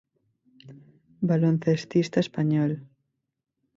[1.29, 2.71] Baloncestista español.